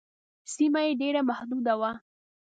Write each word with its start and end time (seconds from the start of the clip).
سیمه 0.53 0.81
یې 0.87 0.93
ډېره 1.01 1.21
محدوده 1.29 1.73
وه. 1.79 1.91